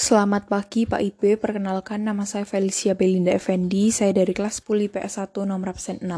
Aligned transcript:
Selamat 0.00 0.48
pagi 0.48 0.88
Pak 0.88 0.96
Ibe, 0.96 1.36
perkenalkan 1.36 2.00
nama 2.08 2.24
saya 2.24 2.48
Felicia 2.48 2.96
Belinda 2.96 3.36
Effendi, 3.36 3.92
saya 3.92 4.16
dari 4.16 4.32
kelas 4.32 4.64
10 4.64 4.88
IPS 4.88 5.20
1 5.28 5.44
nomor 5.44 5.76
absen 5.76 6.00
6. 6.00 6.08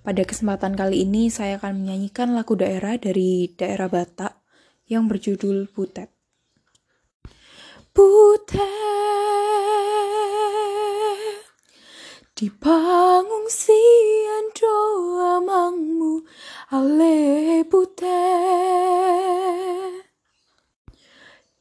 Pada 0.00 0.22
kesempatan 0.24 0.72
kali 0.72 1.04
ini 1.04 1.28
saya 1.28 1.60
akan 1.60 1.84
menyanyikan 1.84 2.32
lagu 2.32 2.56
daerah 2.56 2.96
dari 2.96 3.52
daerah 3.60 3.92
Batak 3.92 4.40
yang 4.88 5.04
berjudul 5.04 5.68
Butet. 5.76 6.08
Butet 7.92 8.72
di 12.32 12.48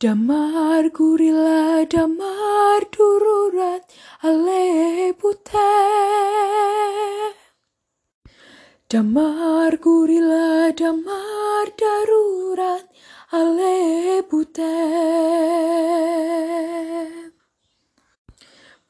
Damar 0.04 0.90
gurila 0.92 1.88
damar 1.90 2.82
dururat 2.92 3.84
ale 4.22 5.14
pute 5.14 5.70
Damar 8.90 9.72
gurila 9.86 10.76
damar 10.76 11.68
darurat 11.82 12.84
ale 13.32 14.22
pute 14.28 14.76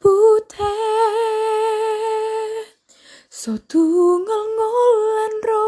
Pute 0.01 0.73
So 3.29 3.53
tunggal 3.69 4.45
ngolan 4.57 5.35
ro 5.45 5.65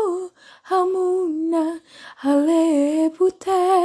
hamuna 0.71 1.65
ale 2.23 3.11
pute 3.13 3.84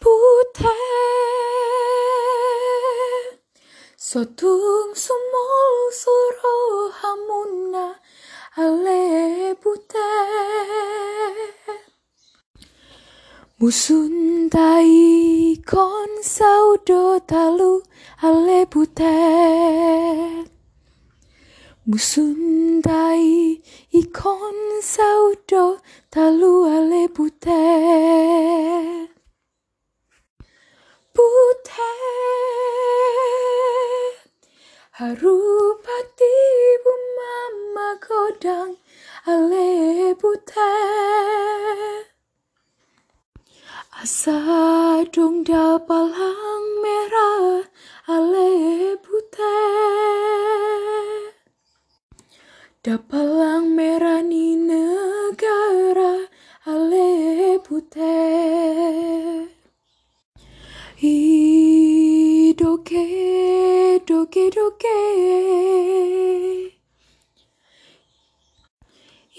pute 0.00 0.74
sotung 3.96 4.94
sumol 4.94 5.92
suro 5.92 6.06
hamuna 6.06 6.25
Musundai 13.58 15.56
kon 15.64 16.10
saudo 16.22 17.18
talu 17.26 17.80
ale 18.22 18.66
butet 18.72 20.44
Musundai 21.88 23.56
ikon 24.00 24.58
saudo 24.82 25.80
talu 26.12 26.68
ale 26.68 27.08
butet 27.16 29.08
Butet 31.16 31.80
Harupati 35.00 36.36
bumama 36.84 37.88
godang 38.04 38.76
ale 39.24 40.12
butet 40.20 42.05
Asa 43.96 44.36
dong 45.08 45.40
dapalang 45.40 46.66
merah 46.84 47.64
ale 48.04 48.52
putih 49.00 50.12
Dapalang 52.84 53.72
merah 53.72 54.20
ni 54.20 54.52
negara 54.52 56.28
ale 56.68 57.56
putih 57.64 59.48
I 61.00 62.52
doke 62.52 63.08
doke. 64.04 64.44
Doke 64.52 65.00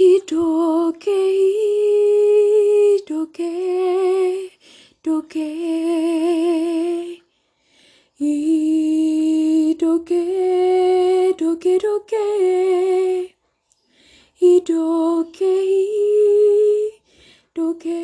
I 0.02 0.18
doke 0.26 1.27
i 8.20 9.76
doke 9.78 10.26
doke 11.38 11.78
doke 11.78 12.26
i 14.42 14.54
doke 14.66 15.54
i 15.62 16.98
doke 17.54 18.02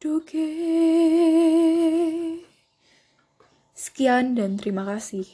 doke 0.00 0.48
Sekian 3.76 4.32
dan 4.32 4.56
terima 4.56 4.88
kasih. 4.88 5.28